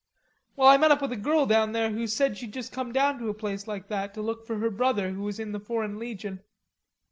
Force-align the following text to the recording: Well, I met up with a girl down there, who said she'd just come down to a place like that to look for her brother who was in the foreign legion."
Well, 0.55 0.67
I 0.67 0.77
met 0.77 0.89
up 0.89 1.03
with 1.03 1.11
a 1.11 1.15
girl 1.15 1.45
down 1.45 1.73
there, 1.73 1.91
who 1.91 2.07
said 2.07 2.35
she'd 2.35 2.53
just 2.53 2.71
come 2.71 2.91
down 2.91 3.19
to 3.19 3.29
a 3.29 3.35
place 3.35 3.67
like 3.67 3.87
that 3.89 4.15
to 4.15 4.21
look 4.23 4.47
for 4.47 4.57
her 4.57 4.71
brother 4.71 5.11
who 5.11 5.21
was 5.21 5.39
in 5.39 5.51
the 5.51 5.59
foreign 5.59 5.99
legion." 5.99 6.39